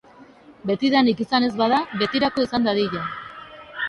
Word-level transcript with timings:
Betidanik 0.69 1.19
izan 1.25 1.45
ez 1.47 1.51
bada, 1.59 1.81
betirako 1.99 2.47
izan 2.47 2.65
dadila! 2.69 3.03